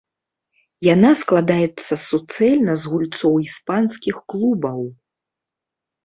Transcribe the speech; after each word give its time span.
Яна 0.93 1.09
складаецца 1.21 1.93
суцэльна 2.09 2.73
з 2.83 2.93
гульцоў 2.93 3.33
іспанскіх 3.47 4.15
клубаў! 4.35 4.79